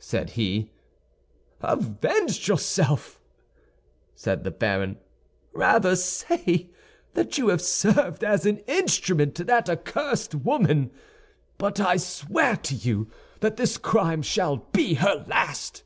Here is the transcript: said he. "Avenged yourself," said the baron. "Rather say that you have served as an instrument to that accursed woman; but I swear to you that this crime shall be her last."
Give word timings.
said 0.00 0.30
he. 0.30 0.72
"Avenged 1.60 2.48
yourself," 2.48 3.20
said 4.16 4.42
the 4.42 4.50
baron. 4.50 4.98
"Rather 5.52 5.94
say 5.94 6.70
that 7.14 7.38
you 7.38 7.46
have 7.50 7.62
served 7.62 8.24
as 8.24 8.44
an 8.44 8.58
instrument 8.66 9.36
to 9.36 9.44
that 9.44 9.70
accursed 9.70 10.34
woman; 10.34 10.90
but 11.58 11.78
I 11.78 11.96
swear 11.96 12.56
to 12.56 12.74
you 12.74 13.08
that 13.38 13.56
this 13.56 13.78
crime 13.78 14.22
shall 14.22 14.56
be 14.72 14.94
her 14.94 15.24
last." 15.28 15.84